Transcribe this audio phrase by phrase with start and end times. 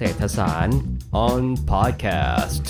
[0.00, 0.78] เศรษฐศาสตร์
[1.26, 2.64] on podcast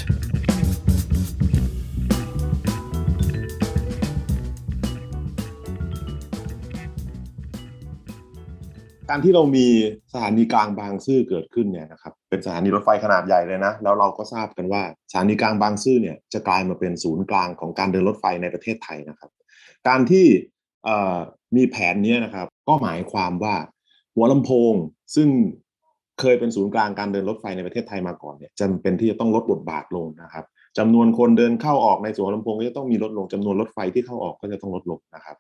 [9.08, 9.66] การที่เรามี
[10.12, 19.30] สถานีกลางบางซื่อเกิดขึ้นเนี่ยนะครับเป็นสถานีรถไฟขนาดใหญ่เลยนะ แล้วเราก็ทราบกันว่าสถานีกลางบางซื่อเนี่ยจะกลายมาเป็นศูนย์กลางของการเดินรถไฟในประเทศไทยนะครับ
[19.88, 20.26] การที่
[21.56, 23.54] มีแผนนี้นะครับ ก็หมายความว่า
[24.14, 24.74] หัวลำโพง
[25.16, 25.28] ซึ่ง
[26.20, 30.44] เคยเป็นศูนย์กลางการเดินรถไฟในประเทศไทยมาก่อนเนี่ยจำเป็นที่จะต้องลดบทบาทลงนะครับ
[30.78, 35.36] จำนวนคนเดินเข้าออกในสวนลำโพงก็จะต้องมีลดลงจำนวนรถไฟที่เข้าออกก็จะต้องลดลงนะครับ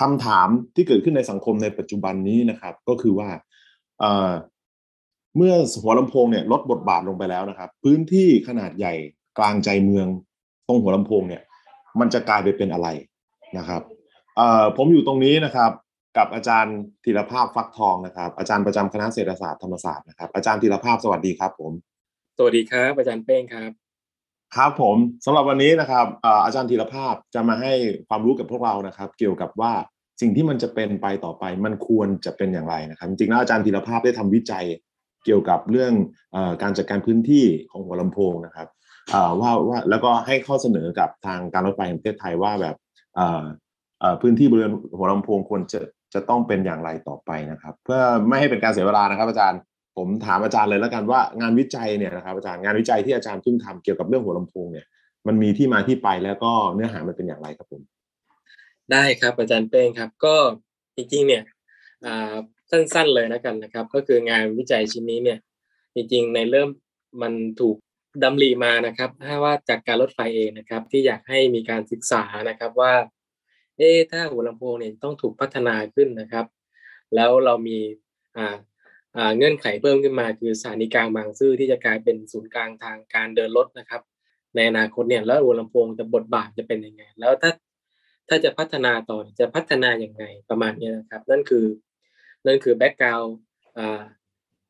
[0.00, 3.28] คำถามที่เกิดขึ้นในสังคมในปัจจุบันนี้นะครับ ก็คือว่า
[5.36, 8.94] เมื่อหัวลำโพงเนี่ยลดบทบาทลงไปแล้วนะครับ พื้นที่ขนาดใหญ่
[9.38, 10.06] กลางใจเมือง
[10.66, 11.42] ตรงหัวลำโพงเนี่ย
[12.00, 12.88] มันจะกลายไปเป็นอะไร
[13.58, 13.82] นะครับ
[14.76, 15.70] ผมอยู่ตรงนี้นะครับ
[16.16, 21.72] กับอาจารย์ธีรภาพฟักทองนะครับ อาจารย์ประจำคณะเศรษฐศาสตร์ธรรมศาสตร์นะครับอาจารย์ธีรภาพสวัสดีครับผม
[22.38, 23.70] สวัสดีครับอาจารย์เป้งครับ
[24.56, 26.06] ครับผมสำหรับวันนี้นะครับ
[26.44, 27.72] อาจารย์ธีรภาพจะมาให้
[28.08, 29.72] ความรู้กับพวกเรานะครับ เกี่ยวกับว่า
[30.20, 34.64] สิ่งที่มันจะเป็นไปต่อไปมันควรจะเป็นอย่างไรนะครับ จริงๆแล้วอาจารย์ธีรภาพได้ทำวิจัย
[35.24, 35.92] เกี่ยวกับเรื่อง
[36.34, 38.68] อการจัดการพื้นที่ของหัวลำโพงนะครับ
[39.40, 42.76] ว่าว่าแล้วก็ให้ข้อเสนอกับทางการรถไฟแห่งประเทศไทยว่าแบบ
[44.22, 45.80] พื้นที่บริเวณหัวลำโพงควรจะ
[46.14, 49.60] จะต้องเป็นอย่างไรต่อไปนะครับ เพื่อไม่ให้เป็นการเสียเวลานะครับ อาจารย์
[49.96, 54.86] ผมถามอาจารย์เลยแล้วกันว่างานวิจัยเนี่ยนะครับอาจารย์งานวิจัยที่อาจารย์เพิ่งทำเกี่ยวกับเรื่องหัวลำโพงเนี่ย
[55.26, 57.82] มันมีที่มาที่ไปแล้วก็เนื้อหามันเป็นอย่างไรครับผม
[58.92, 60.34] ได้ครับอาจารย์เป้งครับ ก็
[60.96, 61.42] จริงๆเนี่ย
[62.70, 65.38] สั้นๆเลยนะกันนะครับ ก็คืองานวิจัยชิ้นนี้เนี่ย
[65.94, 66.68] จริงๆในเริ่ม
[67.22, 67.76] มันถูก
[68.22, 72.92] ดำรีมานะครับถ้าว่าจากการรถไฟเองนะครับ ที่อยากให้มีการศึกษานะครับว่า
[73.80, 76.46] เอ๊ถ้าหัวลำโพงเนี่ยต้องถูกพัฒนาขึ้นนะครับ
[77.14, 77.78] แล้วเรามี
[78.36, 78.56] อ่า
[79.16, 84.02] อ่าเงื่อนไขเพิ่มขึ้นมาคือสถานีกลางบางซื่อที่จะกลายเป็นศูนย์กลางทางการเดินรถนะครับ
[84.54, 87.50] ในอนาคตเนี่ยแล้วหัวลำโพงจะบทบาทจะเป็นยังไง แล้วถ้า
[88.28, 91.66] ถ้าจะพัฒนาต่อจะพัฒนาอย่างไงประมาณนี้นะครับ นั่นคือ
[92.46, 93.32] นั่นคือ background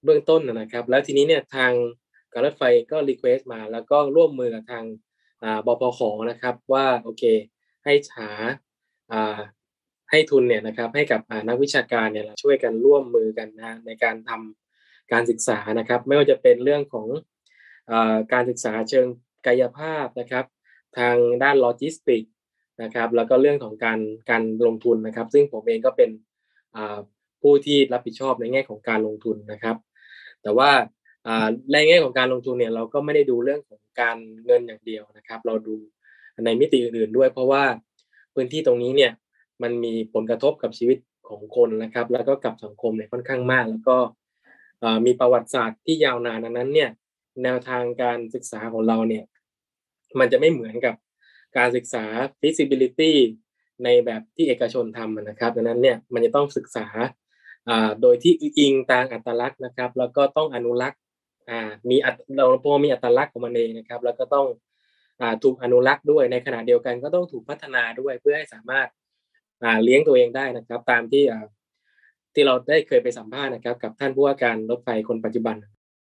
[0.04, 1.72] เบื้องต้นนะครับ แล้วทีนี้เนี่ยทาง
[2.32, 4.84] การรถไฟก็ request มาแล้วก็ร่วมมือกับทาง
[5.66, 7.24] บพขนะครับว่าโอเค
[7.84, 8.30] ให้หา
[10.10, 17.08] ให้ทุนเนี่ยนะครับให้กับนักวิชาการเนี่ยช่วยกันร่วมมือกันนะในการทำการศึกษานะครับ ไม่ว่าจะเป็นเรื่องของ
[17.90, 17.92] อ
[18.32, 19.06] การศึกษาเชิง
[19.46, 20.44] กายภาพนะครับ
[20.98, 22.22] ทางด้านโลจิสติก
[22.82, 24.00] นะครับ แล้วก็เรื่องของการ
[24.30, 26.10] การลงทุนนะครับ ซึ่งผมเองก็เป็น
[27.42, 29.76] ผู้ที่รับผิดชอบในแง่ของการลงทุนนะครับ
[30.42, 30.70] แต่ว่า
[31.72, 34.16] ในแง่ของการลงทุนเนี่ยเราก็ไม่ได้ดูเรื่องของการ
[34.46, 35.74] เงินอย่างเดียวนะครับ เราดู
[36.44, 37.64] ในมิติอื่นๆด้วย เพราะว่า
[38.34, 39.12] พื้นที่ตรงนี้เนี่ย
[39.62, 40.98] มันมีผลกระทบกับชีวิต
[41.28, 43.96] ของคนนะครับ แล้วก็กับสังคมเนี่ยค่อนข้างมาก แล้วก็
[45.06, 46.90] มีประวัติศาสตร์ที่ยาวนานนั้นเนี่ย
[47.42, 49.24] แนวทางการศึกษาของเราเนี่ย
[50.18, 50.94] มันจะไม่เหมือนกับ
[51.56, 52.04] การศึกษา
[52.40, 53.12] feasibility
[53.84, 56.86] ในแบบที่เอกชนทำนะครับดังนั้นเนี่ยมันจะต้องศึกษา
[58.02, 61.00] โดยที่อิงตามอัตลักษณ์นะครับ แล้วก็ต้องอนุรักษ์
[61.88, 61.96] มี
[62.36, 64.46] เราพอมีอัตลักษณ์ของมันเองนะครับ แล้วก็ต้อง
[65.44, 68.88] ถูกอนุรักษ์ด้วยในขณะเดียวกันก็ต้องถูกพัฒนาด้วยเพื่อให้สามารถ
[69.84, 71.24] เลี้ยงตัวเองได้นะครับ ตามที่
[72.34, 75.56] ที่เราได้เคยไปสัมภาษณ์นะครับ กับท่านผู้ว่าการรถไฟคนปัจจุบัน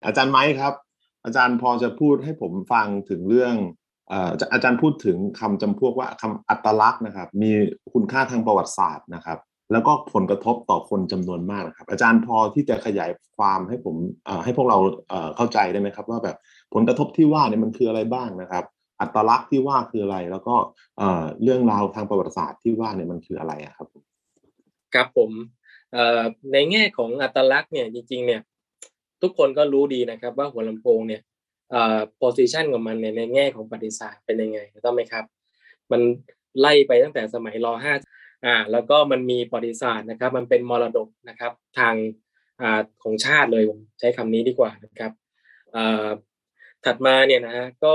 [0.07, 0.75] อาจารย์ไม้ครับ
[1.25, 3.55] อาจารย์พอจะพูดให้ผมฟังถึงเรื่อง
[4.53, 7.51] อาจารย์พูดถึงคำจำพวกว่าคำอัตลักษณ์นะครับ มี
[7.93, 9.39] คุณค่าทางประวัติศาสตร์นะครับ
[9.73, 13.95] แล้วก็ผลกระทบต่อคนจำนวนมากนะครับ อาจารย์พอที่จะขยายความให้ผม
[14.45, 14.79] ให้พวกเรา
[15.37, 16.37] เข้าใจได้ไหมครับ ว่าแบบ
[16.75, 18.65] ผลกระทบที่ว่าเนี่ยมันคืออะไรบ้างนะครับ
[19.03, 20.57] อัตลักษณ์ที่ว่าคืออะไร แล้วก็
[21.43, 23.89] เรื่องราวทางประวัติศาสตร์ที่ว่าเนี่ยมันคืออะไรครับ
[24.95, 25.31] ครับผม
[26.53, 28.41] ในแง่ของอัตลักษณ์เนี่ยจริงๆเนี่ย
[29.23, 31.23] ทุกคนก็รู้ดีนะครับว่าหัวลำโพงเนี่ย
[31.75, 35.25] อ่า position ของมันเนี่ยในแง่ของประวัติศาสตร์เป็นยังไงต้องไหมครับ
[35.93, 36.01] มัน
[36.61, 37.95] ไล่ไปตั้งแต่สมัยรห้า
[38.47, 41.95] อ่าแล้วก็มันมีประวัติศาสตร์นะครับ มันเป็นมรดกนะครับทาง
[42.61, 45.13] อ่าของชาติเลยผมใช้คำนี้ดีกว่านะครับ
[45.75, 46.09] อ่า
[46.85, 47.95] ถัดมาเนี่ยนะฮะก็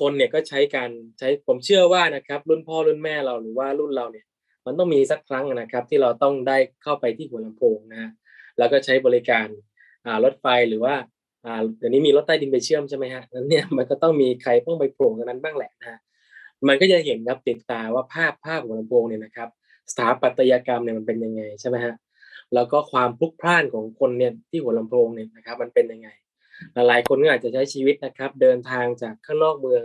[0.00, 4.26] คนเนี่ยก็ใช้การใช้ผมเชื่อว่านะครับ รุ่นพ่อรุ่นแม่เราหรือว่ารุ่นเราเนี่ย
[4.66, 8.10] มันต้องมีสักครั้งนะครับ ที่เราต้องได้เข้าไปที่หัวลำโพงนะ
[8.58, 9.46] แล้วก็ใช้บริการ
[10.24, 10.94] รถไฟหรือว่า
[11.78, 15.98] เดี๋ยวนี้มีรถใต้ดินไปเชื่อมใช่ไหมฮะนั้นเนี่ยมันก็ต้องมีใครต้องไปโผล่ตรงนั้นบ้างแหละนะฮะ
[16.68, 19.48] มันก็จะเห็นครับติดตาว่าภาพภาพของลำโพงเนี่ยนะครับ
[19.90, 21.94] สถาปัตยกรรมเนี่ยมันเป็นยังไงใช่ไหมฮะ
[22.54, 26.08] แล้วก็ความพลุกพล่านของคนเนี่ยที่หัวลำโพงเนี่ยนะครับมันเป็นยังไง
[26.88, 29.84] หลายคนก็อาจจะใช้ชีวิตนะครับ เดินทางจากข้างนอกเมือง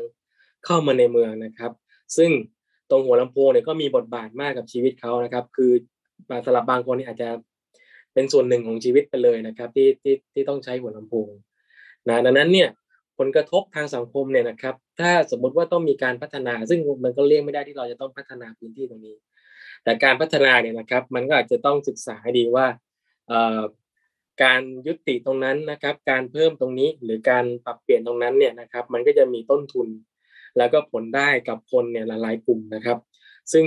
[0.66, 1.72] เข้ามาในเมืองนะครับ
[2.18, 2.32] ซึ่ง
[2.90, 5.72] ตรงหัวลำโพงเนี่ยก็มีบทบาทมากกับชีวิตเขานะครับ คือ
[6.46, 7.30] สำหรับบางคนเนี่ยอาจจะ
[8.14, 11.30] เป็นส่วนหนึ่งของชีวิตไปเลยนะครับ ที่ที่ที่ต้องใช้หัวลำโพง
[12.10, 12.70] นะดังนั้นเนี่ย
[13.20, 19.16] ผลกระทบทางสังคมเนี่ยนะครับ ถ้าสมมุติว่าต้องมีการพัฒนา ซึ่งมันก็เลี่ยงไม่ได้ที่เราจะต้องพัฒนาพื้นที่ตรงนี้
[19.84, 22.66] แต่การพัฒนาเนี่ยนะครับ มันก็อาจจะต้องศึกษาให้ดีว่า
[24.44, 29.88] การยุติตรงนั้นนะครับ การเพิ่มตรงนี้หรือการปรับเปลี่ยนตรงนั้นเนี่ยนะครับ มันก็จะมีต้นทุน
[30.58, 32.98] แล้วก็ผลได้กับคนเนี่ยหลายๆกลุ่มนะครับ
[33.54, 33.66] ซึ่ง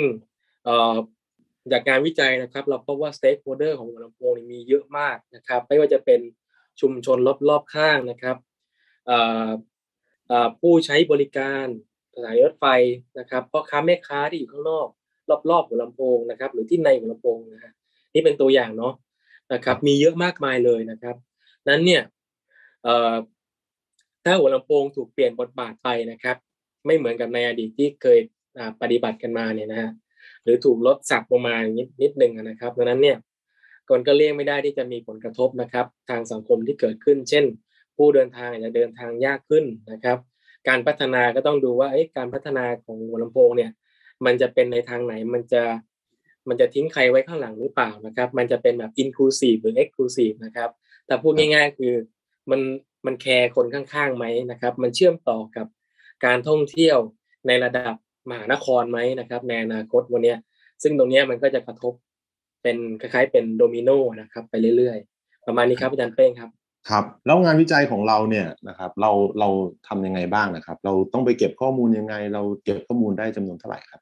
[1.73, 6.21] จากการวิจัยนะครับ เราพบว่า stakeholder ของหัวลำโพงมีเยอะมากนะครับ ไม่ว่าจะเป็น
[6.81, 7.19] ชุมชน
[7.49, 8.37] รอบๆข้างนะครับ
[10.61, 11.67] ผู้ใช้บริการ
[12.15, 12.65] สานีรถไฟ
[13.19, 14.89] นะครับพ่อค้าแม่ค้าที่อยู่ข้างนอก
[15.51, 17.73] รอบๆหัวลำโพงนะครับ หรือที่ในหัวลำโพงนะฮะ
[18.15, 18.95] นี่เป็นตัวอย่างเนาะ
[19.53, 21.17] นะครับมีเยอะมากมายเลยนะครับ
[21.69, 22.03] นั้นเนี่ย
[24.25, 26.37] ถ้าหัวลำโพงถูกเปลี่ยนบทบาทไปนะครับ
[26.87, 28.19] ไม่เหมือนกับในอดีตที่เคย
[28.83, 29.91] ปฏิบัติกันมาเนี่ยนะฮะ
[30.45, 33.17] หรือถูกลดสักลงมานิดนิดนึงนะครับดังนั้นเนี่ย
[33.89, 37.45] ก่อนก็เลี่ยงไม่ได้ที่จะมีผลกระทบนะครับ ทางสังคมที่เกิดขึ้น เช่น
[37.97, 40.19] ผู้เดินทางจะเดินทางยากขึ้นนะครับ
[40.69, 43.71] การพัฒนาก็ต้องดูว่าการพัฒนาของหัวลำโพงเนี่ย
[44.25, 45.63] มันจะเป็นในทางไหนมันจะ
[46.49, 50.71] มันจะทิ้งใครไว้ข้างหลังหรือเปล่านะครับ มันจะเป็นแบบ inclusive หรือ exclusive นะครับ
[51.07, 51.95] แต่พูดง่ายๆคือ
[52.51, 52.61] มัน
[53.07, 55.67] มันแคร์คนข้างๆไหมนะครับ มันเชื่อมต่อกับ
[56.25, 56.99] การท่องเที่ยว
[57.47, 57.97] ในระดับ
[58.31, 60.35] มหานครไหมนะครับในอนาคตวันนี้
[60.83, 61.93] ซึ่งตรงนี้มันก็จะกระทบ
[62.63, 66.51] เป็นคล้ายๆ เป็นโดมิโนนะครับ ไปเรื่อยๆ ประมาณนี้ครับอาจารย์เป้งครับ
[66.91, 69.11] ครับแล้วงานวิจัยของเราเนี่ยนะครับ เรา
[69.41, 69.49] เรา
[69.89, 74.01] ทำยังไงบ้างนะครับ เราต้องไปเก็บข้อมูลยังไง เราเก็บข้อมูลได้จำนวนเท่าไหร่ครับ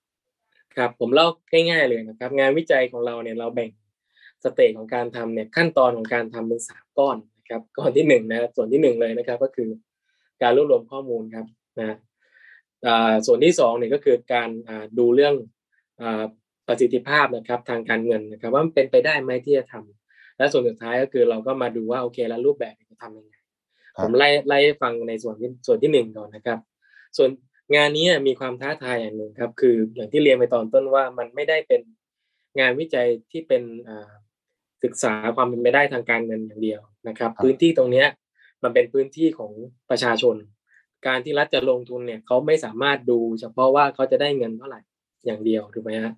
[0.76, 1.26] ครับผมเล่า
[1.70, 3.70] ง่ายๆเลยนะครับ งานวิจัยของเราเนี่ยเราแบ่ง
[4.44, 9.69] สเตจของการทำเนี่ยขั้นตอนของการทำเป็นสามก้อนนะครับก้อนที่หนึ่งนะส่วนที่หนึ่งเลยนะครับ ก็คือ
[10.42, 11.46] การรวบรวมข้อมูลครับ
[11.80, 11.96] นะ
[13.26, 14.50] ส่วนที่สองเนี่ยก็คือการ
[14.98, 15.34] ดูเรื่อง
[16.69, 23.34] ประสิทธิภาพนะครับ ทางการเงินนะครับ ว่ามันเป็นไปได้ไหมที่จะทำและส่วนสุดท้ายก็คือเราก็มาดูว่าโอเคแล้วรูปแบบจะทำยังไง
[24.02, 26.58] ผมไล่ไล่ฟังในส่วนที่ส่วนที่หนึ่งก่อนนะครับ
[27.16, 27.30] ส่วน
[27.74, 31.80] งานนี้มีความท้าทายอย่างหนึ่งครับ คืออย่างที่เรียนไปตอนต้นว่ามันไม่ได้เป็น
[32.60, 33.62] งานวิจัยที่เป็น
[34.82, 38.04] ศึกษาความเป็นไปได้ทางการเงินอย่างเดียวนะครับ พื้นที่ตรงนี้
[38.62, 39.52] มันเป็นพื้นที่ของ
[39.90, 40.36] ประชาชน
[41.06, 44.80] การที่รัฐจะลงทุนเนี่ยเขาไม่สามารถดู เฉพาะว่าเขาจะได้เงินเท่าไหร่
[45.26, 46.12] อย่างเดียวถูกไหมฮะ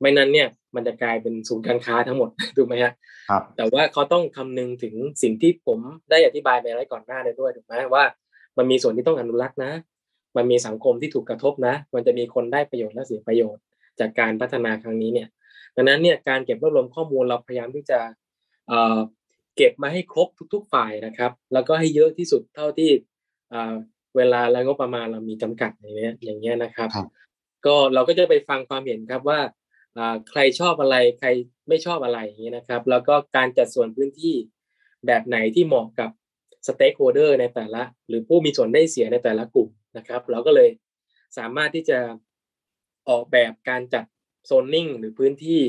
[0.00, 2.92] ไม่นั้นเนี่ยมันจะกลายเป็นศูนย์การค้าทั้งหมดถูกไหมฮะ
[3.30, 5.78] ครับแต่ว่าเขาต้องคำนึงถึงสิ่งที่ผม
[6.10, 8.04] ได้อธิบายไปไว้ก่อนหน้าเลยด้วยถูกไหมว่า
[8.58, 9.72] มันมีส่วนที่ต้องอนุรักษ์นะ
[10.36, 13.62] มันมีสังคมที่ถูกกระทบนะ มันจะมีคนได้ประโยชน์และเสียประโยชน์
[14.00, 15.28] จากการพัฒนาครั้งนี้เนี่ย
[15.76, 18.00] ดังนั้นเนี่ยการเก็บรวบรวมข้อมูลเราพยายามที่จะ
[19.56, 22.90] เก็บมาให้ครบทุก ๆ ฝ่ายนะครับ แล้วก็ให้เยอะที่สุดเท่าที่
[24.16, 26.88] เวลาและงบประมาณเรามีจำกัดอย่างเงี้ยอย่างเงี้ยนะครับ
[27.66, 29.40] ก็เราก็จะไปฟังความเห็นครับว่า
[30.30, 31.28] ใครชอบอะไรใคร
[31.68, 34.34] ไม่ชอบอะไรอย่างนี้นะครับ แล้วก็การจัดส่วนพื้นที่
[35.06, 36.10] แบบไหนที่เหมาะกับ
[36.66, 40.70] สเต็กโฮเดอร์ในแต่ละ หรือผู้มีส่วนได้เสียในแต่ละกลุ่ม นะครับ เราก็เลย
[41.38, 41.98] สามารถที่จะ
[43.08, 44.04] ออกแบบการจัด
[44.46, 45.60] โซนนิ่งหรือพื้นที่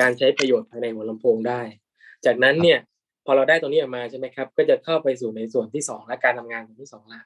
[0.00, 1.60] การใช้ประโยชน์ภายในหัวลำโพงได้
[2.26, 2.78] จากนั้นเนี่ย
[3.24, 7.22] พอเราได้ตรงนี้ออกมาใช่ไหมครับ ก็จะเข้าไปสู่ในส่วนที่ 2 และการทำงานส่วนที่2ละ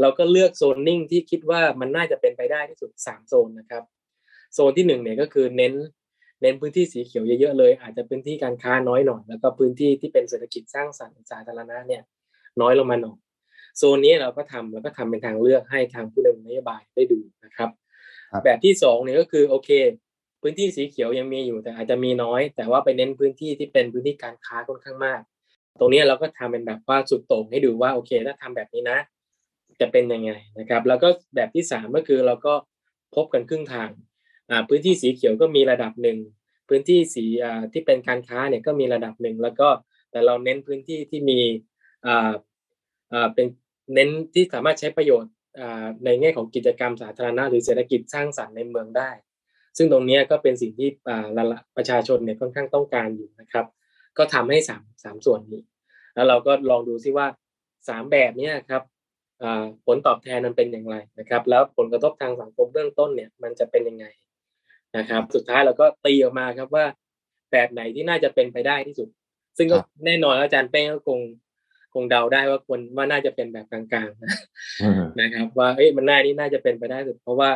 [0.00, 3.82] เราก็เลือกโซนนิ่งที่คิดว่ามันน่าจะเป็นไปได้ที่สุด 3 โซนนะครับ
[4.54, 5.74] โซนที่หนึ่งเนี่ยก็คือเน้น
[6.42, 12.02] เน้นพื้นที่สีเขียวเยอะๆเลย อาจจะพื้นที่การค้าน้อยหน่อย แล้วก็พื้นที่ที่เป็นเศรษฐกิจสร้างสรรค์สาธารณะเนี่ย
[12.60, 13.18] น้อยลงมาหน่อย
[13.76, 17.70] โซนนี้เราก็ทำแล้วก็ทำเป็นทางเลือกให้ทางผู้ดำเนินนโยบายได้ดูนะครับ
[18.44, 19.70] แบบที่สองเนี่ยก็คือโอเค
[20.42, 25.20] พื้นที่สีเขียวยังมีอยู่แต่อาจจะมีน้อย แต่ว่าไปเน้นพื้นที่ที่เป็นพื้นที่การค้าค่อนข้างมาก
[25.78, 28.98] ตรงนี้เราก็ทำเป็นแบบว่าสุดโต่งให้ดูว่าโอเคถ้าทำแบบนี้นะ
[29.80, 32.54] จะเป็นยังไงนะครับ แล้วก็แบบที่สามก็คือเราก็
[33.16, 33.90] พบกันครึ่งทาง
[34.68, 36.18] พื้นที่สีเขียวก็มีระดับหนึ่ง
[36.68, 37.24] พื้นที่สี
[37.72, 39.68] ที่เป็นการค้าเนี่ยก็มีระดับหนึ่งแล้วก็
[40.10, 41.40] แต่เราเน้นพื้นที่ที่มี
[43.34, 43.46] เป็น
[43.94, 45.32] เน้นที่สามารถใช้ประโยชน์
[46.04, 49.10] ในแง่ของกิจกรรมสาธารณะหรือเศรษฐกิจสร้างสรรค์ในเมืองได้
[49.76, 50.88] ซึ่งตรงนี้ก็เป็นสิ่งที่
[51.76, 53.66] ประชาชนเนี่ยค่อนข้างต้องการอยู่นะครับ
[54.18, 55.62] ก็ทำให้สามสามส่วนนี้
[56.14, 57.26] แล้วเราก็ลองดูซิว่า
[57.88, 58.82] สามแบบนี้ครับ
[59.86, 64.06] ผลตอบแทนมันเป็นอย่างไรนะครับ แล้วผลกระทบทางสังคมเบื้องต้นเนี่ยมันจะเป็นยังไง
[64.96, 66.84] นะครับ สุดท้ายเราก็ตีออกมาครับว่า
[67.52, 69.08] แบบไหนที่น่าจะเป็นไปได้ที่สุด
[69.56, 69.76] ซึ่งก็
[70.06, 71.20] แน่นอนอาจารย์แป้งก็คง
[71.94, 77.50] คงเดาได้ว่าควรว่าน่าจะเป็นแบบกลางๆนะครับ ว่าเอ้ยมันน่านี่น่าจะเป็นไปได้สุดเพราะว่า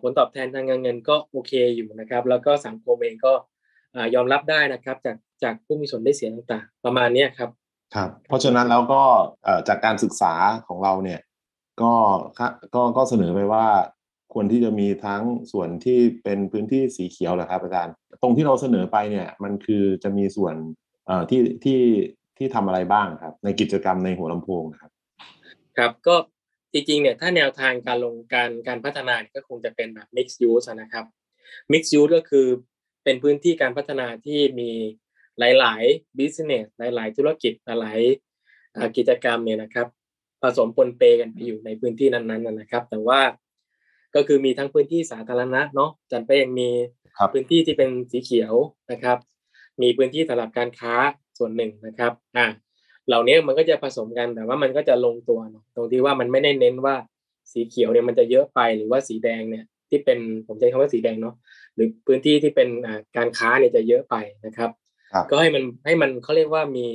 [0.00, 3.32] ผลตอบแทนทางเงินก็โอเคอยู่นะครับ แล้วก็สังคมเองก็
[4.14, 7.50] ยอมรับได้นะครับ จากจากผู้มีส่วนได้เสียต่างๆ ประมาณนี้ครับ
[7.94, 9.02] ครับเพราะฉะนั้นแล้วก็
[9.68, 10.34] จากการศึกษา
[10.68, 11.20] ของเราเนี่ย
[11.82, 11.94] ก็
[12.74, 13.66] ก็ก็เสนอไปว่า
[14.34, 15.22] ควรที่จะมีทั้ง
[15.52, 20.54] ส่วนที่เป็นพื้นที่สีเขียวแหละครับอาจารย์ ตรงที่เราเสนอไปเนี่ยมันคือจะมีส่วน
[21.06, 21.80] เอ่อที่ที่
[22.38, 24.90] ที่ทำอะไรบ้างครับ ในกิจกรรมในหัวลำโพงนะครับ
[25.76, 26.16] ครับก็
[26.72, 31.04] จริงๆเนี่ยถ้าแนวทางการลงการการพัฒนาก็คงจะเป็นแบบ mixed use นะครับ
[31.72, 32.46] mixed use ก็คือ
[33.04, 34.70] เป็นพื้นที่การพัฒนาที่มี
[35.38, 39.86] หลาย ๆ business หลาย ๆ ธุรกิจหลายๆกิจกรรมเนี่ยนะครับ
[40.42, 43.20] ผสมปนเปกันไปอยู่ในพื้นที่นั้น ๆ นะครับ แต่ว่า
[44.14, 46.68] ก็คือมีทั้งพื้นที่สาธารณะเนาะจันไปยังมี
[47.32, 48.54] พื้นที่ที่เป็นสีเขียว
[48.92, 49.18] นะครับ
[49.82, 50.94] มีพื้นที่สำหรับการค้า
[51.38, 52.46] ส่วนหนึ่งนะครับอ่า
[53.08, 55.40] เหล่านี้มันก็จะผสมกันแต่ว่ามันก็จะลงตัว
[55.74, 56.94] ตรงที่ว่ามันไม่ได้เน้นว่า
[57.52, 61.34] สีเขียวเนี่ยมันจะเยอะไปหรือว่าสีแดงเนี่ยที่เป็นผมใช้คำว่าสีแดงเนาะ
[61.74, 62.68] หรือพื้นที่ที่เป็น
[63.16, 64.14] การค้าเนี่ยจะเยอะไป
[64.46, 64.70] นะครับ
[65.30, 66.86] ก็ให้มันให้มันเขาเรียกว่ามี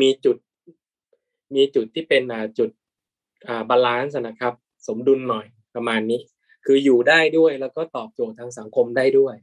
[0.00, 0.36] มีจุด
[1.54, 2.22] มีจุดที่เป็น
[2.58, 2.70] จุด
[3.70, 4.54] balance นะครับ
[4.86, 6.20] สมดุลหน่อยประมาณนี้
[6.66, 9.34] คืออยู่ได้ด้วยแล้วก็ตอบโจทย์ทางสังคมได้ด้วย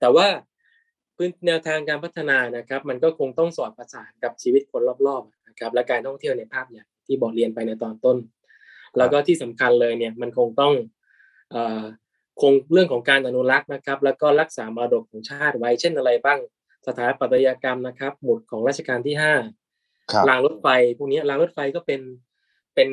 [0.00, 0.26] แต่ว่า
[1.18, 8.16] พื้นแนวทางการพัฒนานะครับ มันก็คงต้องสอดประสานกับชีวิตคนรอบๆนะครับ และการท่องเที่ยวในภาพใหญ่ที่บอกเรียนไปในตอนต้น
[8.98, 10.72] แล้วก็ที่สำคัญเลยเนี่ยมันคงต้อง
[12.40, 16.38] คงเรื่องของการอนุรักษ์นะครับ แล้วก็รักษามรดกของชาติไว้เช่นอะไรบ้าง
[16.86, 19.34] สถาปัตยกรรมนะครับ หมุดของรัชกาลที่ห้า
[20.28, 20.66] รางรถไฟ
[20.98, 22.00] พวกนี้รางรถไฟก็เป็น
[22.74, 22.90] เป็น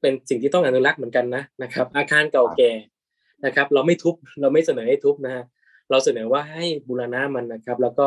[0.00, 2.72] เป็นสิ่งที่ต้องอนุรักษ์เหมือนกันนะนะครับ อาคารเก่าแก่
[3.44, 5.44] นะครับ เราไม่ทุบเราไม่เสนอให้ทุบนะฮะ
[5.90, 8.06] เราเสนอว่าให้บูรณะมันนะครับ แล้วก็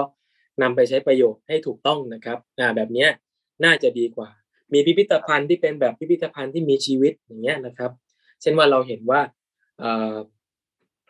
[0.62, 3.10] นำไปใช้ประโยชน์ให้ถูกต้องนะครับอ่าแบบเนี้ย
[3.64, 4.30] น่าจะดีกว่า
[4.74, 7.92] มีพิพิธภัณฑ์ที่เป็นแบบพิพิธภัณฑ์ที่มีชีวิตอย่างเงี้ยนะครับ
[8.42, 9.22] เช่นว่าเราเห็นว่า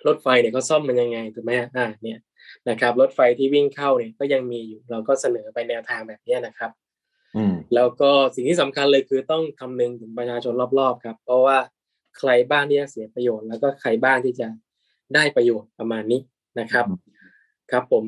[0.07, 2.19] รถไฟเนี่ยเขาซ่อมมันยังไงถูกไหมอ่าเนี่ย
[2.69, 6.71] นะครับรถไฟที่วิ่งเข้าเนี่ยก็ยังมีอยู่เราก็เสนอไปแนวทางแบบนี้นะครับ
[7.35, 11.57] อืมแล้วก็สิ่งที่สำคัญเลยคือต้องคำนึงถึงประชาชนรอบๆครับ เพราะว่า
[12.17, 14.47] ใครบ้างที่จะเสียประโยชน์ แล้วก็ใครบ้างที่จะ
[15.15, 16.21] ได้ประโยชน์ประมาณนี้
[16.59, 16.85] นะครับ
[17.71, 18.03] ครับผม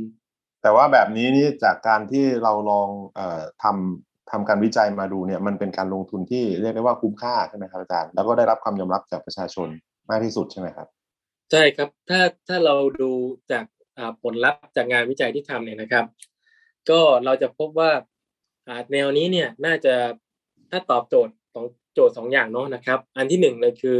[0.62, 9.68] แต่ว่าแบบนี้นี่จากการที่เราลองเอ่อทำทำการวิจัยมาดูเนี่ยมันเป็นการลงทุนที่เรียกได้ว่าคุ้มค่าใช่ไหมครับอาจารย์แล้วก็ได้รับความยอมรับจากประชาชน
[10.10, 10.88] มากที่สุดใช่ไหมครับ
[11.52, 13.12] ใช่ครับถ้าถ้าเราดู
[13.52, 13.66] จาก
[14.24, 16.06] ผลลัพธ์จากงานวิจัยที่ทำเนี่ยนะครับ
[16.90, 17.92] ก็เราจะพบว่า
[18.92, 19.96] แนวนี้เนี่ยน่าจะ
[20.72, 24.00] ถ้าตอบโจทย์สองโจทย์สองอย่างเนาะนะครับ อันที่หนึ่งเลยคือ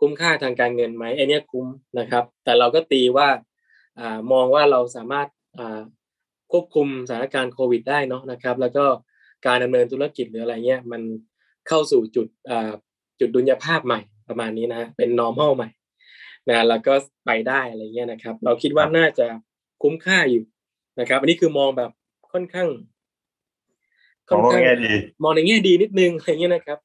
[0.00, 1.66] คุ้มค่าทางการเงินไหมไอเนี้ยคุ้ม
[1.98, 3.38] นะครับ แต่เราก็ตีว่าอ่า
[4.32, 5.28] มองว่าเราสามารถ
[6.52, 8.84] ควบคุมสถานการณ์โควิดได้เนาะนะครับ แล้วก็
[9.46, 11.02] การดำเนินธุรกิจหรืออะไรเงี้ยมัน
[11.68, 12.26] เข้าสู่จุด
[13.20, 15.68] จุดดุลยภาพใหม่ประมาณนี้นะเป็น normal ใหม่
[16.48, 16.94] นะแล้วก็
[17.26, 19.26] ไปได้อะไรเงี้ยนะครับ เราคิดว่าน่าจะ
[19.82, 20.44] คุ้มค่าอยู่
[21.00, 21.90] นะครับ อันนี้คือมองแบบ
[22.32, 22.68] ค่อนข้าง
[24.44, 26.78] มองในแง่ดีมองในแง่ดีนิดนึงอะไรเงี้ยนะครับ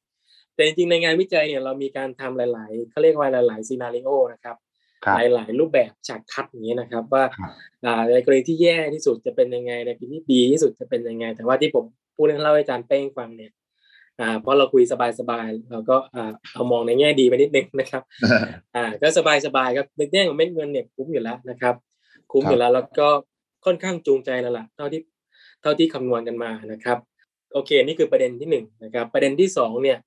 [0.55, 4.55] แต่จริงๆในงานวิจัยเนี่ยเรามีการทำหลาย ๆเขาเรียกว่าหลาย ๆ ซีนารีโอนะครับ
[5.33, 7.23] หลายๆรูปแบบฉากทัดอย่างนี้นะครับ ว่า
[8.13, 13.51] ในกรณีที่แย่ที่สุดจะเป็นยังไงในกรณีที่ดีที่สุดจะเป็นยังไง แต่ว่าที่ผมพูดให้เล่าให้อาจารย์เป้งฟังเนี่ย
[14.19, 14.83] อ่าเพราะเราคุย
[15.19, 18.03] สบายๆเราก็อ่าเอามองในแง่ดีไปนิดนึงนะครับ
[18.75, 19.19] อ่าก็ส
[19.55, 21.75] บายๆครับในแง่ของเม็ดเงินเนี่ยคุ้มอยู่แล้วนะครับ
[22.31, 23.07] คุ้มอยู่แล้วแล้วก็
[23.65, 25.01] ค่อนข้างจูงใจแล้วล่ะเท่าที่
[25.61, 26.97] เท่าที่คำนวณกันมานะครับ
[27.53, 29.97] โอเคนี่คือประเด็นที่หนึ่งนะครับ ประเด็นที่สองเนี่ย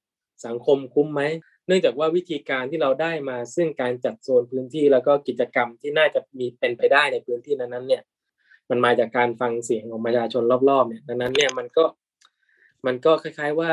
[0.46, 1.22] สังคมคุ้มไหม
[1.66, 8.02] เนื่องจากว่าวิธีการที่เราได้มาซึ่งการจัดโซนพื้นที่แล้วก็กิจกรรมที่น่าจะมีเป็นไปได้ในพื้นที่นั้นๆเนี่ย
[8.70, 11.84] มันมาจากการฟังเสียงของประชาชนรอบๆเนี่ยดังนั้นเนี่ยมันก็
[12.86, 13.70] มันก็คล้าย ๆว่า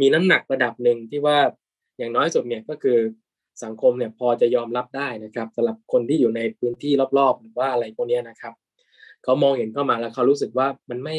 [0.00, 1.38] มีน้ำหนักระดับหนึ่งที่ว่า
[1.98, 2.98] อย่างน้อยสุดเนี่ยก็คือ
[3.64, 8.54] สังคมเนี่ยพอจะยอมรับได้นะครับสำหรับคนที่อยู่ในพื้นที่รอบๆหรือว่าอะไรพวกนี้นะครับ
[9.24, 11.16] เขามองเห็นเข้ามาแล้วเขารู้สึกว่ามันไม่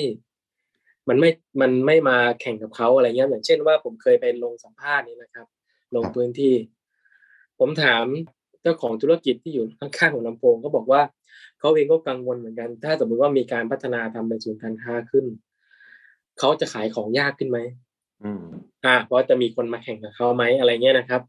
[1.07, 1.29] มันไม่
[1.61, 5.47] มันไม่มาแข่งกับเขาอะไรเงี้ยอย่างเช่นว่าผมเคยไปลงสัมภาษณ์นี้นะครับ
[5.95, 6.55] ลงพื้นที่
[7.59, 8.05] ผมถาม
[8.61, 11.01] เจ้าของธุรกิจที่อยู่ข้างๆของลำโพงก็บอกว่า
[11.59, 15.25] เขาเองก็กังวลเหมือนกัน ถ้าสมมติว่ามีการพัฒนาทำเป็นศูนย์การค้าขึ้น
[16.39, 17.59] เขาจะขายของยากขึ้นไหม
[18.85, 21.21] อ่าเพราะจะมีคนมาแข่งกับเขาไหมอะไรเงี้ยนะครับ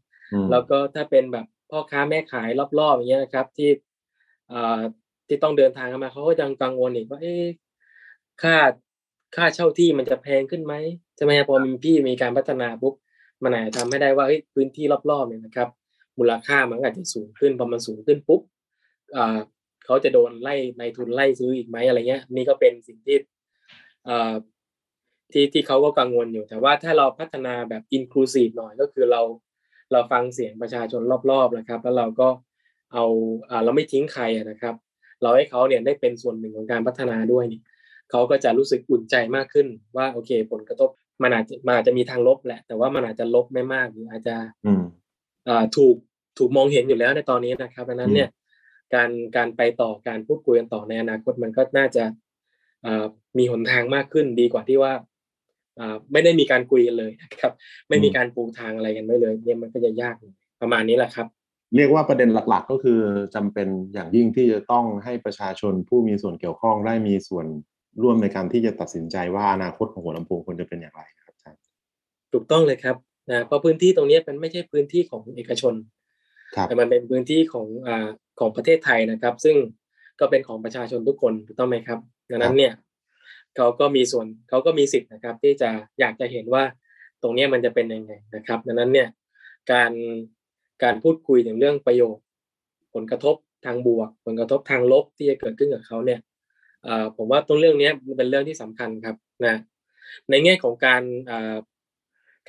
[0.51, 2.49] แล้วก็ถ้าเป็นแบบพ่อค้าแม่ขาย
[2.79, 3.69] รอบๆอย่างเงี้ยนะครับ ที่
[4.51, 4.81] อ่า
[5.27, 7.35] ที่ต้องเดินทางมาเขาก็ยังกังวลอีกว่าเอ๊
[8.41, 8.57] ค่า
[9.35, 10.73] ค่าเช่าที่มันจะแพงขึ้นไหม
[11.15, 12.93] ใช่ไหมพอมีพี่มีการพัฒนาปุ๊บ
[13.43, 15.69] มันอาจจะทำให้ได้ว่าพื้นที่รอบๆเนี่ยนะครับ
[16.19, 18.41] มูลค่ามันอาจจะสูงขึ้นพอมันสูงขึ้นปุ๊บ
[19.85, 23.17] เขาจะโดนไล่ในทุนไล่ซื้ออีกไหมอะไรเงี้ย นี่ก็เป็นสิ่งที่
[25.31, 29.21] ที่ที่เขาก็กังวลอยู่ แต่ว่าถ้าเราพัฒนาแบบอินคลูซีฟหน่อยก็คือเรา
[29.91, 32.29] เราฟังเสียงประชาชนรอบๆนะครับ แล้วเราก็
[32.93, 33.05] เอา
[33.49, 34.75] อเราไม่ทิ้งใครนะครับ
[35.21, 37.61] เราให้เขาเนี่ยได้เป็นส่วนหนึ่งของการพัฒนาด้วยนี่ย
[38.11, 40.89] เขาก็จะรู้สึกอุ่นใจมากขึ้นว่าโอเค ผลกระทบ
[41.23, 44.35] มันอาจจะมันอาจจะมีทางลบแหละ แต่ว่ามันอาจจะลบไม่มากหรืออาจจะ
[45.47, 45.95] อ่าถูก
[46.37, 48.29] ถูกมองเห็นอยู่แล้วในตอนนี้นะครับดังนั้นเนี่ย
[48.93, 52.03] การการไปต่อการพูดคุยกันต่อในอนาคตมันก็น่าจะ
[53.37, 54.93] มีหนทางมากขึ้นดีกว่าที่ว่า
[56.11, 57.53] ไม่ได้มีการคุยกันเลยนะครับ
[57.89, 60.15] ไม่มีการปูทางอะไรกันไม่เลย เนี่ยมันก็จะยาก
[60.61, 61.27] ประมาณนี้แหละครับ
[61.75, 62.99] เรียกว่าประเด็นหลัก ๆ ก็คือ
[63.35, 67.45] จำเป็นอย่างยิ่งที่จะต้องให้ประชาชนผู้มีส่วนเกี่ยวข้องได้มีส่วน
[68.01, 71.59] ร่วมในการที่จะตัดสินใจว่าอนาคตของหัวลำโพงควรจะเป็นอย่างไรครับอาจารย์
[72.33, 72.95] ถูกต้องเลยครับ
[73.31, 75.73] นะเพราะพื้นที่ตรงนี้เป็นไม่ใช่พื้นที่ของเอกชน
[76.67, 78.07] แต่มันเป็นพื้นที่ของอ่า
[78.39, 79.55] ของประเทศไทยนะครับ ซึ่ง
[80.19, 82.73] ก็เป็นของประชาชนทุกคนถูกต้องไหมครับ ดังนั้นเนี่ย
[83.55, 85.69] เขาก็มีส่วนเขาก็มีสิทธิ์นะครับ ที่จะ
[85.99, 86.63] อยากจะเห็นว่า
[87.21, 89.07] ตรงนี้มันจะเป็นยังไงนะครับ ดังนั้นเนี่ย
[89.71, 89.91] การ
[90.83, 92.25] การพูดคุยถึงเรื่องประโยชน์
[92.93, 96.19] ผลกระทบทางบวก ผลกระทบทางลบที่จะเกิดขึ้นกับเขาเนี่ย
[97.17, 99.55] ผมว่าตรงเรื่องนี้เป็นเรื่องที่สำคัญครับนะ
[100.29, 101.03] ในแง่ของการ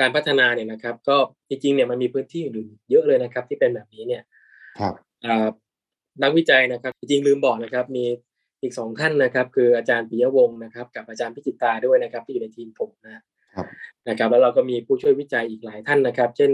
[0.01, 1.17] การพัฒนาเนี่ยนะครับ ก็
[1.49, 4.23] จริงๆเนี่ยมันมีพื้นที่อื่นเยอะเลยนะครับ ที่เป็นแบบนี้เนี่ย
[4.81, 4.95] ครับ
[6.23, 8.05] นักวิจัยนะครับ จริงๆลืมบอกนะครับ มี
[8.63, 13.67] อีกสองท่านนะครับ คืออาจารย์ปิยวงศ์นะครับ กับอาจารย์พิจิตาด้วยนะครับ ที่อยู่ในทีมผมนะครับ
[14.09, 16.51] นะครับ แล้วเราก็มีผู้ช่วยวิจัยอีกหลายท่านนะครับ เช่น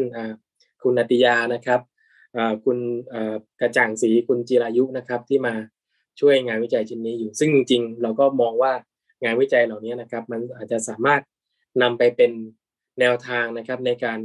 [0.82, 1.80] คุณนติยานะครับ
[2.64, 2.78] คุณ
[3.60, 5.54] กระจ่างศรีคุณจิรายุนะครับที่มา
[6.20, 8.72] ช่วยงานวิจัยชิ้นนี้อยู่ ซึ่งจริงๆ เราก็มองว่า
[9.24, 11.20] งานวิจัยเหล่านี้นะครับ มันอาจจะสามารถ
[11.82, 12.32] นำไปเป็น
[13.00, 14.20] แนวทางนะครับในการ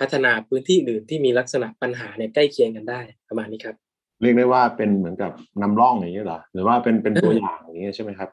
[0.00, 3.76] พัฒนาพื้นที่อื่นที่มีลักษณะปัญหาเนี่ยใกล้เคียงกันได้ประมาณนี้ครับ
[4.20, 8.30] เรียกได้ว่าเป็นเหมือนกับนำร่องอย่างนี้เหรอหรือว่าเป็นเป็นตัวอย่างอย่างนี้ใช่ไหมครับ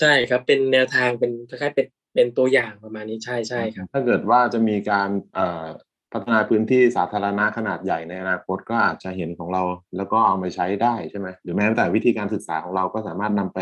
[0.00, 5.66] ใช่ครับเป็นแนวทางเป็นคล้ายๆเป็นเป็นตัวอย่างประมาณนี้ใช่ใช่ครับ ถ้าเกิดว่าจะมีการเอ่อ
[6.12, 9.62] พัฒนาพื้นที่สาธารณะขนาดใหญ่ในอนาคตก็อาจจะเห็นของเรา
[9.96, 13.60] แล้วก็เอาไปใช้ได้ใช่ไหมหรือแม้แต่วิธีการศึกษาของเราก็สามารถนำไป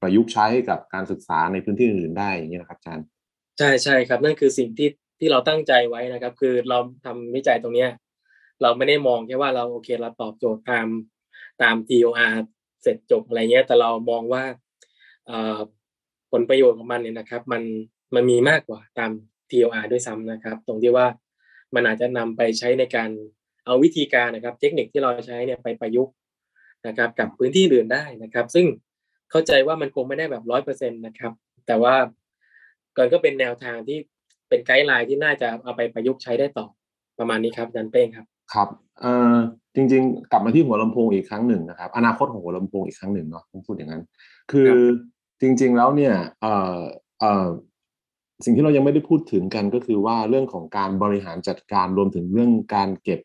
[0.00, 3.06] ประยุกต์ใช้กับการศึกษาในพื้นที่อื่นได้อย่างนี้นะครับอาจารย์
[3.58, 7.90] ใช่ใช่ครับ นั่นคือสิ่งที่ที่เราตั้งใจไว้นะครับ คือเราทำวิจัยตรงเนี้ย
[8.62, 10.86] เราไม่ได้มองแค่ว่าเราโอเคเราตอบโจทย์ตาม
[11.62, 12.34] ตาม TOR
[12.82, 14.42] เสร็จจบอะไรเงี้ย แต่เรามองว่า
[16.32, 17.62] ผลประโยชน์ของมันเนี่ยนะครับ มัน
[18.14, 19.10] มันมีมากกว่าตาม
[19.50, 21.06] TOR ด้วยซ้ำนะครับ ตรงที่ว่า
[21.74, 23.10] มันอาจจะนำไปใช้ในการ
[23.64, 26.14] เอาวิธีการนะครับ เทคนิคที่เราใช้เนี่ยไปประยุกต์
[26.86, 28.66] นะครับกับพื้นที่อื่นได้นะครับ ซึ่ง
[29.30, 31.32] เข้าใจว่ามันคงไม่ได้แบบร้อยเปอร์เซ็นต์นะครับ
[31.66, 31.94] แต่ว่า
[32.96, 33.98] ก่อนก็เป็นแนวทางที่
[34.48, 36.66] เป็นไกด์ไลน์ที่น่าจะเอาไปประยุกต์ใช้ได้ต่อ
[37.18, 38.68] ประมาณนี้ครับดันเป้งครับครับ
[39.00, 39.36] เอ่อ
[39.74, 44.02] จริง ๆ กลับมาที่หัวลำโพงอีกครั้งหนึ่งนะครับ อนาคตของหัวลำโพงอีกครั้งหนึ่งเนาะผมพูดอย่างนั้น
[44.50, 44.70] คือ
[45.40, 46.78] จริง ๆ แล้วเนี่ยเอ่อ
[47.20, 47.46] เอ่อ
[48.44, 53.20] สิ่งที่เรายังไม่ได้พูดถึงกันก็คือว่าเรื่องของการบริหารจัดการรวมถึงเรื่องการเก็บ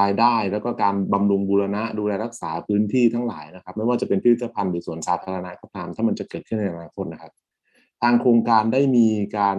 [0.00, 7.32] รายได้ แล้วก็การบำรุงบูรณะดูแลรักษาพื้นที่ทั้งหลายนะครับ ไม่ว่าจะเป็นพิพิธภัณฑ์หรือสวนสาธารณะก็ตามถ้ามันจะเกิดขึ้นในอนาคตนะครับ
[8.02, 9.58] ทางโครงการได้มีการ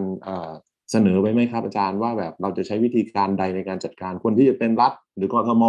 [0.92, 5.64] เสนอไว้ไหมครับอาจารย์ว่าแบบเราจะใช้วิธีการใดในการจัดการคนที่จะเป็นรัฐ หรือกรทม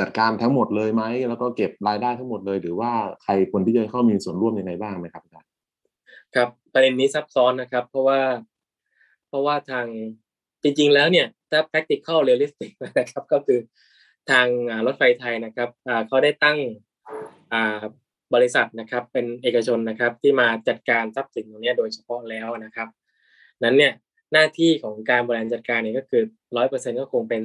[0.00, 5.45] จัดการทั้งหมดเลยไหมแล้วก็เก็บรายได้ทั้งหมดเลย หรือว่าใครคนที่จะเข้ามีส่วนร่วมยังไงบ้างไหมครับอาจารย์
[6.34, 8.20] ครับประเด็นนี้ซับซ้อนนะครับ เพราะว่า
[9.28, 9.86] เพราะว่าทาง
[10.62, 13.58] จริง ๆ แล้วเนี่ยถ้า practical realistic นะครับ ก็คือ
[14.30, 14.46] ทาง
[14.86, 15.68] รถไฟไทยนะครับ
[16.08, 16.58] เขาได้ตั้ง
[18.34, 22.88] บริษัทนะครับ เป็นเอกชนนะครับ ที่มาจัดการทรัพย์สินตรงนี้โดยเฉพาะแล้วนะครับ
[23.62, 23.92] นั้นเนี่ย
[24.32, 26.22] หน้าที่ของการบริหารจัดการเนี่ยก็คือ
[26.56, 27.42] ร้อยเปอร์เซ็นก็คงเป็น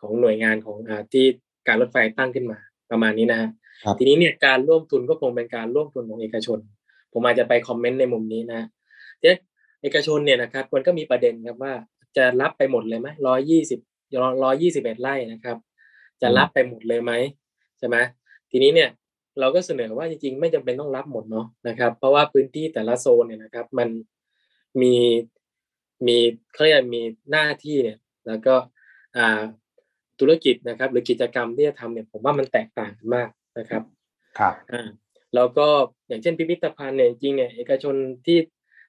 [0.00, 1.26] ของหน่วยงานของอที่
[1.68, 2.58] การรถไฟตั้งขึ้นมา
[2.90, 3.50] ประมาณนี้นะฮะ
[3.98, 6.58] ทีนี้เนี่ยการร่วมทุนก็คงเป็นการร่วมทุนของเอกชน
[7.12, 8.62] ผมอาจจะไปคอมเมนต์ในมุมนี้นะ
[9.22, 9.36] เนี่ย
[9.82, 11.72] เอกชนเนี่ยนะครับมันก็มีประเด็นครับว่า
[12.16, 13.80] จะรับไปหมดเลยไหมร้อยยี่สิบ
[14.44, 15.56] ร้อยยี่สิบเอ็ดไร่นะครับ
[16.20, 17.12] จะรับไปหมดเลยไหม
[17.78, 17.96] ใช่ไหม
[18.50, 18.90] ทีนี้เนี่ย
[19.40, 23.88] เราก็เสนอว่าจริงๆ ไม่จำเป็นต้องรับหมดเนาะนะครับ เพราะว่าพื้นที่แต่ละโซนเนี่ยนะครับ มัน
[24.82, 24.94] มี
[26.06, 26.18] มี
[26.52, 28.54] เขาเรียกมีหน้าที่เนี่ย แล้วก็
[29.16, 29.40] อ่า
[30.20, 33.82] ธุรกิจนะครับ หรือกิจกรรมที่จะทำเนี่ยผมว่ามันแตกต่างกันมากนะครับ
[34.38, 34.88] ครับอ่า
[35.34, 35.68] แล้วก็
[36.08, 37.94] อย่างเช่นพิพิธภัณฑ์เนี่ยจริงเนี่ยเอกชน
[38.26, 38.38] ที่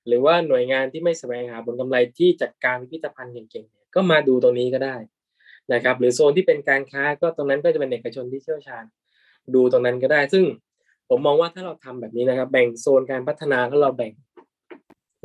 [0.08, 4.96] หรือว่าหน่วยงานที่ไม่แสวงหาผลกำไรที่จัดการพิพิธภัณฑ์เก่งๆก็มาดูตรงนี้ก็ได้
[5.74, 8.84] นะครับ หรือโซนที่เป็นการค้าก็ตรงนั้นก็จะเป็นเอกชนที่เชี่ยวชาญ
[9.56, 10.44] ดูตรงนั้นก็ได้ ซึ่ง
[11.10, 14.14] ผมมองว่าถ้าเราทำแบบนี้นะครับ แบ่งโซนการพัฒนาแล้วเราแบ่ง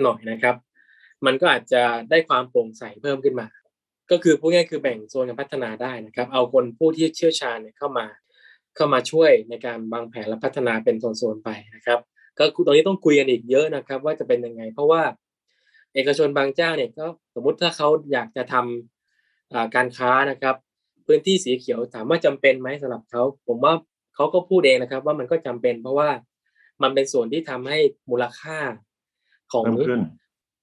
[0.03, 0.57] หน่อยนะครับ
[1.27, 3.49] มันก็อาจจะได้ความโปร่งใสเพิ่มขึ้นมา
[4.11, 8.07] ก็คือพูดง่ายคือแบ่งโซนการพัฒนาได้นะครับ เอาคนผู้ที่เชี่ยวชาญเนี่ยเข้ามา
[8.77, 11.99] เข้ามาช่วยในการวางแผนและพัฒนาเป็นโซนๆไปนะครับ
[12.39, 15.03] ก็ตรงนี้ต้องคุยกันอีกเยอะนะครับ ว่าจะเป็นยังไง เพราะว่า
[15.95, 20.57] เอกชนบางเจ้าเนี่ยก็สมมุติถ้าเขาอยากจะทำการค้านะครับ
[21.07, 23.75] พื้นที่สีเขียวถามว่าจำเป็นไหมสำหรับเขาผมว่า
[24.15, 26.09] เขาก็พูดเองนะครับ ว่ามันก็จำเป็นเพราะว่า
[26.83, 27.79] มันเป็นส่วนที่ทำให้
[28.11, 28.59] มูลค่า
[29.53, 29.65] ของ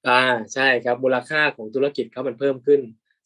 [0.08, 2.80] อ่าใช่ครับมูลค่าของธุรกิจเขามันเพิ่มขึ้น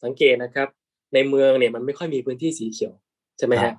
[0.04, 0.68] สังเกตนะครับ
[1.14, 2.92] ในเมืองเนี่ยมันไม่ค่อยมีพื้นที่สีเขียว
[3.38, 3.72] ใช่ไหมฮะ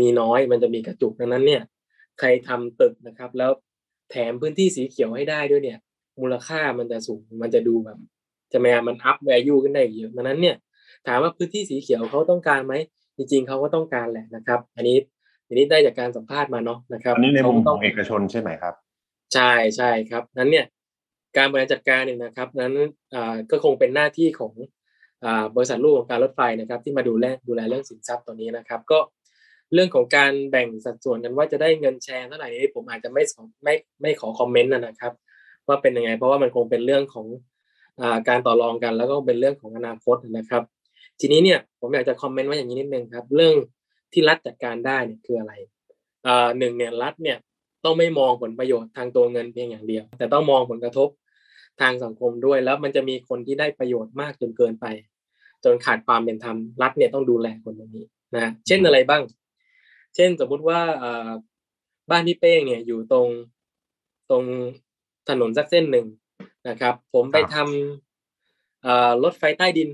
[0.00, 1.62] มีน้อยมันจะมีกระจุกดังนั้นเนี่ย
[2.18, 3.50] ใครทำตึกนะครับ แล้ว
[4.10, 5.78] แถมพื้นที่สีเขียวให้ได้ด้วยเนี่ย
[6.20, 7.98] มูลค่ามันจะสูงมันจะดูแบบ
[8.52, 10.56] จะมามัน up value ขึ้นได้เยอะดังนั้นเนี่ย
[11.06, 12.74] ถามว่าพื้นที่สีเขียวเขาต้องการไหม
[13.16, 14.96] จริงๆเขาก็ต้องการแหละนะครับ อันนี้
[15.46, 18.74] อันนี้ได้จากการสัมภาษณ์มาเนาะนะครับอันนี้ในมุมขาขต้องเอกชนใช่ไหมครับ
[19.34, 20.66] ใช่ใช่ครับนั้นเนี่ย
[21.36, 22.72] การบริหารจัดการเนี่ยนะครับ นั้น
[23.14, 24.52] อ่าก็คงเป็นหน้าที่ของ
[25.24, 28.98] อ่าบริษัทลูกของการรถไฟนะครับ ที่มาดูแลดูแลเรื่องสินทรัพย์ตัวนี้นะครับ ก็
[29.74, 33.22] เรื่องของการแบ่งสัดส่วนกันว่าจะได้เงินแชร์เท่าไหร่นี้ผมอาจจะไม่
[33.64, 35.12] ไม่ไม่ขอคอมเมนต์นะครับ
[35.68, 37.26] ว่าเป็นยังไง เพราะว่ามันคงเป็นเรื่องของ
[38.00, 40.62] อการต่อรองกัน แล้วก็เป็นเรื่องของอนาคตนะครับ
[41.20, 43.54] ทีนี้เนี่ยผมอยากจะคอมเมนต์ว่าอย่างนี้นิดนึงครับ เรื่อง
[44.12, 45.52] ที่รัฐจัดการได้เนี่ยคืออะไร
[46.58, 47.38] หนึ่งเนี่ยรัฐเนี่ย
[47.84, 51.08] ต้องไม่มองผลประโยชน์ทางตัวเงินเพียงอย่างเดียว แต่ต้องมองผลกระทบ
[51.80, 54.86] ทางสังคมด้วย แล้วมันจะมีคนที่ได้ประโยชน์มากจนเกินไป
[55.64, 58.06] จนขาดความเป็นธรรมรัฐเนี่ยต้องดูแลคนตรงนี้
[58.36, 59.22] นะเช่นอะไรบ้าง
[60.16, 61.28] เช่นสมมุติว่าอ่า
[62.10, 63.28] บ้านพี่เป้งเนี่ยอยู่ตรง
[64.30, 64.44] ตรง
[65.28, 66.06] ถนนสักเส้นหนึ่ง
[66.68, 69.88] นะครับ ผมไปทำอ่ารถไฟใต้ดิน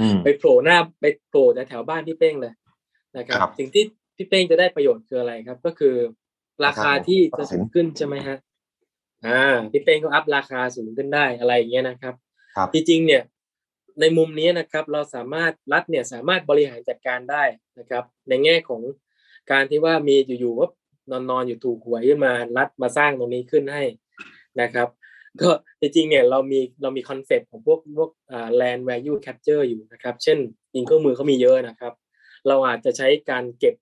[0.00, 2.52] อืมไปโผล่หน้าไปโผล่แถวๆบ้านพี่เป้งเลย
[3.16, 3.84] นะครับครับสิ่งที่
[4.16, 5.94] พี่เป้งจะได้ประโยชน์คืออะไรครับ ก็คือ
[6.64, 8.36] ราคาที่จะราคาสูงขึ้นใช่ไหมฮะ
[9.26, 12.14] อ่าพี่เป้งก็อัพราคาสูงขึ้นได้อะไรอย่างเงี้ยนะครับ
[12.56, 13.22] ครับจริงๆเนี่ย
[14.00, 17.44] ในมุมนี้นะครับเราสามารถรัฐเนี่ยสามารถบริหารจัดการได้
[17.78, 18.82] นะครับ ในแง่ของ
[19.52, 20.68] การที่ว่ามีอยู่ๆว่า
[21.10, 23.84] นอนนอนอยู่ถูกหวยขึ้นมารัฐมาสร้างตรงนี้ขึ้นให้
[24.60, 24.88] นะครับ
[25.40, 30.38] ก็จริงๆเนี่ยเรามีเรามีคอนเซ็ปต์ของพวกพวกอ่า land value capture อยู่นะครับ เช่น
[30.74, 31.92] ยิงเครื่องมือเขามีเยอะนะครับ
[32.48, 33.74] เราอาจจะใช้การเก็บ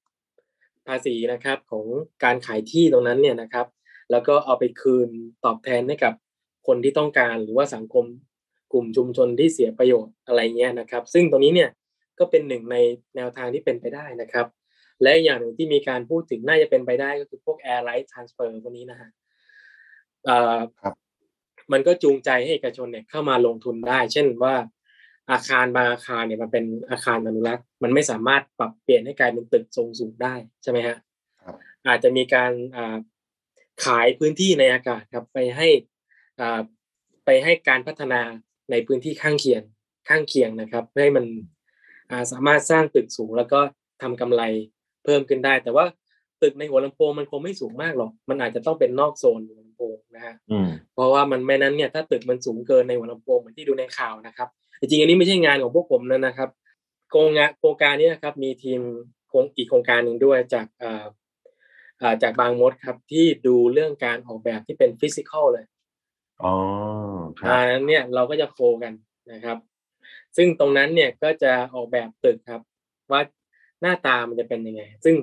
[0.87, 1.87] ภาษีนะครับของ
[2.24, 3.66] การขายที่ตรงนั้นเนี่ยนะครับ
[4.11, 5.09] แล้วก็เอาไปคืน
[5.44, 6.14] ตอบแทนให้กับ
[6.66, 8.05] คนที่ต้องการหรือว่าสังคม
[8.72, 11.70] กลุ่มชุมชนที่เสียประโยชน์อะไรเงี้ยนะครับ ซึ่งตรงนี้เนี่ย
[12.18, 12.77] ก็เป็นหนึ่งใน
[13.16, 14.46] แนวทางที่เป็นไปได้นะครับ
[15.03, 19.11] และอย่างหนึ่งที่มีการพูดถึงน่าจะเป็นไปได้ก็คือพวก air right transfer พวกนี้นะฮะ
[20.24, 20.94] เอ่อครับ
[21.72, 24.55] มันก็จูงใจให้เอกชนเนี่ยเข้ามาลงทุนได้ เช่นว่า
[25.31, 30.96] อาคารบางอาคารเนี่ยมันเป็นอาคารอนุรักษ์มันไม่สามารถปรับเปลี่ยนให้กลายเป็นตึกทรงสูงได้ใช่ไหมฮะ
[31.42, 31.55] ครับ
[31.87, 32.96] อาจจะมีการอ่า
[33.85, 35.68] ขายพื้นที่ในอากาศครับไปให้
[36.40, 36.61] อ่า
[37.24, 38.20] ไปให้การพัฒนา
[38.70, 39.62] ในพื้นที่ข้างเคียง
[40.09, 41.24] ข้างเคียงนะครับเพื่อให้มัน
[42.11, 43.61] อ่าสามารถสร้างตึกสูงแล้วก็
[44.03, 44.42] ทำกำไร
[45.05, 45.85] เพิ่มขึ้นได้ แต่ว่า
[46.42, 54.48] ตึกในหัวลำโพงมันคงไม่สูงมากหรอก มันอาจจะต้องเป็นนอกโซนหัวลำโพงนะฮะอืมเพราะว่ามันไม่นั้นเนี่ยถ้าตึกมันสูงเกินในหัวลำโพงเหมือนที่ดูในข่าวนะครับ
[54.81, 56.50] จริงๆอันนี้ไม่ใช่งานของพวกผมนะนะครับ
[57.11, 58.81] โครงงานโครงการนี้นะครับมีทีม
[59.29, 61.05] โครงอีกโครงการหนึ่งด้วยจากเอ่อ
[61.98, 65.64] เอ่อจากบางมดครับที่ดูเรื่องการออกแบบที่เป็นฟิสิกอลเลย
[66.44, 66.55] อ๋อ
[67.40, 68.92] ครับอ่านั้นเนี่ยเราก็จะโคกัน
[69.33, 69.59] นะครับ
[70.37, 72.61] ซึ่งตรงนั้นเนี่ยก็จะออกแบบตึกครับ
[73.12, 73.20] ว่า
[73.81, 75.16] หน้าตามันจะเป็นยังไง ซึ่ง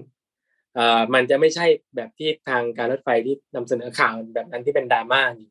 [0.76, 5.50] เอ่อมันจะไม่ใช่แบบที่ทางการรถไฟที่นำเสนอข่าวแบบนั้นที่เป็นดราม่านี่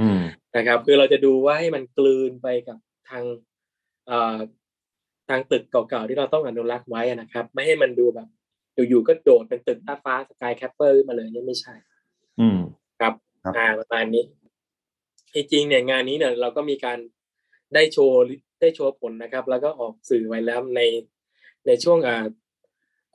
[0.00, 0.20] อืม
[0.56, 2.78] นะครับ คือเราจะดูว่าให้มันกลืนไปกับ
[3.10, 3.24] ทาง
[4.06, 4.36] เอ่อ
[5.28, 8.28] ทางตึกเก่าๆที่เราต้องอนุรักษ์ไว้อะนะครับ ไม่ให้มันดูแบบ
[8.88, 11.74] อยู่ๆก็โดดเป็นตึกต้าฟ้าสกายแคปเปอร์ขึ้นมาเลยเนี่ยไม่ใช่
[12.40, 12.58] อืม
[13.00, 13.14] ครับ
[13.44, 14.45] ครับอ่าประมาณนี้ที่
[15.52, 16.98] จริงเนี่ยงานนี้เนี่ยเราก็มีการ
[17.74, 18.20] ได้โชว์
[18.60, 20.80] ได้โชว์ผลนะครับ แล้วก็ออกสื่อไว้แล้วใน
[21.66, 22.26] ในช่วงอ่า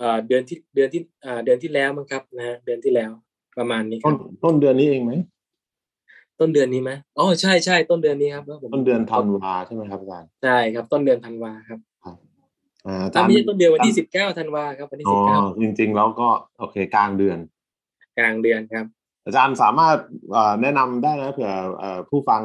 [0.01, 3.11] อ่าเดือนที่เดือนที่อ่าเดือนที่แล้วมั้งครับนะฮะเดือนที่แล้ว
[3.57, 5.13] ประมาณนี้คต้รันบต้นเดือนนี้เองไหม
[6.39, 11.79] ต้นเดือนนี้ไหมอ๋อใช่ใช่ต้นเดือนนี้ครับแล้วผมต้นเดือนธันวาใช่ไหมครับอาจารย์ใช่ครับ ต้นเดือนธันวาครับ
[12.85, 16.29] อ่าอาจาถ้ารย์ไม่ใช่ต้นเดือนวันที่สิบเก้าธันวาครับวันที่อ๋สิอบเก้าจริงๆแล้วก็
[16.59, 17.39] โอเคกลางเดือน
[18.17, 18.85] กลางเดือนครับ
[19.25, 19.97] อาจารย์สามารถ
[20.31, 22.41] เอ่อแนะนำได้นะเผื่อเอ่อผู้ฟัง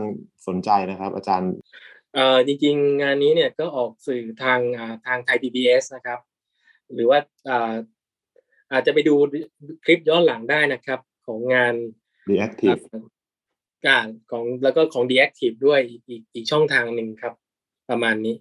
[0.47, 1.53] สนใจนะครับ อาจารย์
[2.15, 6.19] เอ่อจริงๆ งานนี้เนี่ยก็ออกสื่อทางอ่าทางไทย PBS นะครับ
[6.95, 7.75] หรือว่าอ่า
[8.73, 9.15] อาจจะไปดู
[9.85, 11.75] คลิปย้อนหลังได้นะครับ ของงาน
[12.31, 12.83] reactive
[13.87, 17.35] การของแล้วก็ของ Deactive ด้วยอีกอีกอีกช่องทางหนึ่งครับ
[17.91, 18.37] ประมาณนี้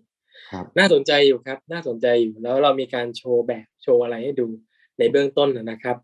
[0.52, 4.48] ครับน่าสนใจอยู่ครับ น่าสนใจอยู่แล้วเรามีการโชว์แบบโชว์อะไรให้ดู
[5.00, 5.98] ในเบื้องต้นนะนะครับ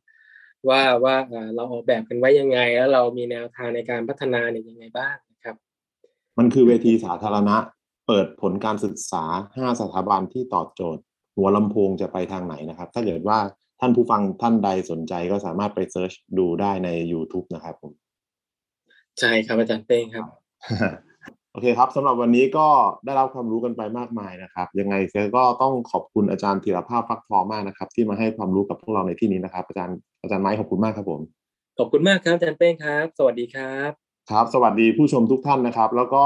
[0.70, 5.56] ว่าว่าเอ่อเราออกแบบกันไว้ยังไง แล้วเรามีแนวทางในการพัฒนาเนี่ยยังไงบ้างนะครับ
[6.38, 7.58] มันคือเวทีสาธารณะ
[8.08, 9.24] เปิดผลการศึกษา
[9.56, 11.02] 5 สถาบันที่ตอบโจทย์
[11.36, 13.40] หัวลำโพงจะไปทางไหนนะครับ ถ้าเกิดว่า
[13.80, 17.92] ท่านผู้ฟังท่านใดสนใจก็สามารถไปเซิร์ชดูได้ใน YouTube นะครับผม
[19.20, 20.26] ใช่ครับอาจารย์เป้งครับ
[21.54, 22.68] โอเคครับสำหรับวันนี้ก็
[23.06, 31.22] ได้รับความรู้กันไปมากมายนะครับ ยังไงเซก็ต้องขอบคุณอาจารย์ธีรภาพฟักทองมากนะครับ ที่มาให้ความรู้กับพวกเราในที่นี้นะครับ อาจารย์อาจารย์ไม้ขอบคุณมากครับผม
[31.78, 33.92] ขอบคุณมากครับอาจารย์เป้งครับ สวัสดีครับ
[34.32, 36.24] ครับ สวัสดีผู้ชมทุกท่านนะครับ แล้วก็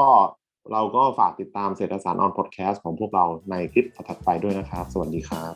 [0.71, 5.53] เราก็ฝากติดตามเศรษฐศาสตร์ออนพอดแคสต์ของพวกเราในคลิปถัดๆไปด้วยนะครับ สวัสดีครับ